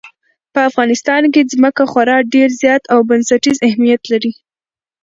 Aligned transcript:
په 0.53 0.59
افغانستان 0.69 1.23
کې 1.33 1.49
ځمکه 1.53 1.83
خورا 1.91 2.17
ډېر 2.33 2.49
زیات 2.61 2.83
او 2.93 2.99
بنسټیز 3.09 3.57
اهمیت 3.67 4.01
لري. 4.11 4.31